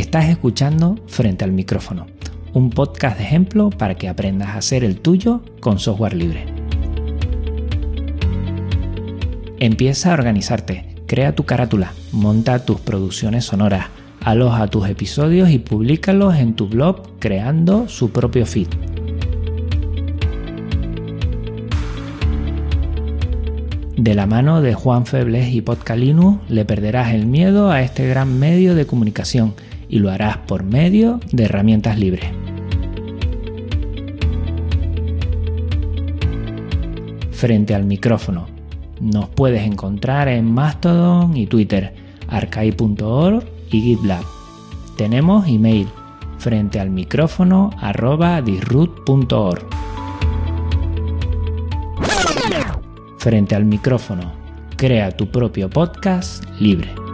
[0.00, 2.06] Estás escuchando Frente al micrófono,
[2.54, 6.46] un podcast de ejemplo para que aprendas a hacer el tuyo con software libre.
[9.58, 13.88] Empieza a organizarte, crea tu carátula, monta tus producciones sonoras,
[14.22, 18.68] aloja tus episodios y públicalos en tu blog creando su propio feed.
[24.00, 28.38] De la mano de Juan Febles y Podcalinus le perderás el miedo a este gran
[28.38, 29.52] medio de comunicación
[29.90, 32.24] y lo harás por medio de herramientas libres.
[37.30, 38.46] Frente al micrófono.
[39.00, 41.92] Nos puedes encontrar en Mastodon y Twitter,
[42.26, 44.24] arcai.org y GitLab.
[44.96, 45.88] Tenemos email
[46.38, 48.42] frente al micrófono arroba.
[53.20, 54.32] Frente al micrófono,
[54.78, 57.09] crea tu propio podcast libre.